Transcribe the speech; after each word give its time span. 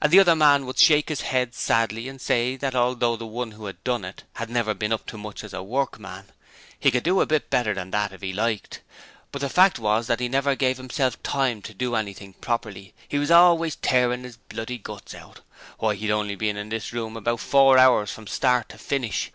And 0.00 0.10
the 0.10 0.20
other 0.20 0.34
man 0.34 0.64
would 0.64 0.78
shake 0.78 1.10
his 1.10 1.20
head 1.20 1.54
sadly 1.54 2.08
and 2.08 2.18
say 2.18 2.56
that 2.56 2.74
although 2.74 3.14
the 3.14 3.26
one 3.26 3.50
who 3.50 3.66
had 3.66 3.84
done 3.84 4.06
it 4.06 4.22
had 4.36 4.48
never 4.48 4.72
been 4.72 4.90
up 4.90 5.04
to 5.08 5.18
much 5.18 5.44
as 5.44 5.52
a 5.52 5.62
workman, 5.62 6.32
he 6.78 6.90
could 6.90 7.02
do 7.02 7.20
it 7.20 7.24
a 7.24 7.26
bit 7.26 7.50
better 7.50 7.74
than 7.74 7.90
that 7.90 8.10
if 8.10 8.22
he 8.22 8.32
liked, 8.32 8.80
but 9.30 9.42
the 9.42 9.50
fact 9.50 9.78
was 9.78 10.06
that 10.06 10.18
he 10.18 10.30
never 10.30 10.54
gave 10.54 10.78
himself 10.78 11.22
time 11.22 11.60
to 11.60 11.74
do 11.74 11.94
anything 11.94 12.32
properly: 12.32 12.94
he 13.06 13.18
was 13.18 13.30
always 13.30 13.76
tearing 13.76 14.22
his 14.24 14.38
bloody 14.38 14.78
guts 14.78 15.14
out! 15.14 15.40
Why, 15.76 15.94
he'd 15.94 16.10
only 16.10 16.36
been 16.36 16.56
in 16.56 16.70
this 16.70 16.94
room 16.94 17.14
about 17.14 17.40
four 17.40 17.76
hours 17.76 18.10
from 18.10 18.26
start 18.28 18.70
to 18.70 18.78
finish! 18.78 19.30